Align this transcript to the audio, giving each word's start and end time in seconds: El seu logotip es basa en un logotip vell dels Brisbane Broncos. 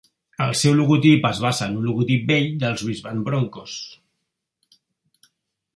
El 0.43 0.53
seu 0.61 0.71
logotip 0.77 1.27
es 1.29 1.41
basa 1.43 1.67
en 1.67 1.75
un 1.81 1.85
logotip 1.89 2.25
vell 2.33 2.49
dels 2.65 2.85
Brisbane 2.87 3.25
Broncos. 3.29 3.79